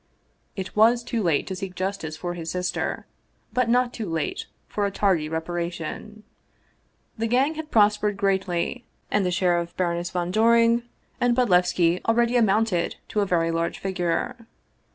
[0.55, 3.05] It was too late to seek justice for his sister,
[3.53, 6.23] but not too late for a tardy reparation.
[7.19, 10.81] The gang had prospered greatly, and the share of Baroness von Doring
[11.19, 14.47] and Bodlev ski already amounted to a very large figure.